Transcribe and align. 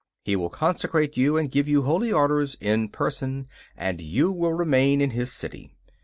He 0.25 0.35
will 0.35 0.49
consecrate 0.49 1.15
you 1.15 1.37
and 1.37 1.51
give 1.51 1.67
you 1.67 1.83
holy 1.83 2.11
orders 2.11 2.57
in 2.59 2.89
person, 2.89 3.47
and 3.77 4.01
you 4.01 4.31
will 4.31 4.53
remain 4.53 4.99
in 4.99 5.11
his 5.11 5.31
city. 5.31 5.75